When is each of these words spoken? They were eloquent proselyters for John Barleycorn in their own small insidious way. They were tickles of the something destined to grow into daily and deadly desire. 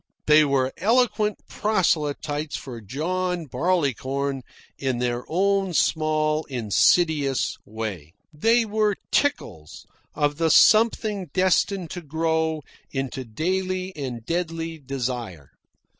They 0.25 0.43
were 0.43 0.73
eloquent 0.77 1.47
proselyters 1.47 2.55
for 2.55 2.81
John 2.81 3.45
Barleycorn 3.45 4.41
in 4.79 4.97
their 4.97 5.23
own 5.27 5.75
small 5.75 6.43
insidious 6.45 7.55
way. 7.65 8.13
They 8.33 8.65
were 8.65 8.95
tickles 9.11 9.85
of 10.15 10.37
the 10.37 10.49
something 10.49 11.27
destined 11.35 11.91
to 11.91 12.01
grow 12.01 12.63
into 12.89 13.23
daily 13.23 13.95
and 13.95 14.25
deadly 14.25 14.79
desire. 14.79 15.51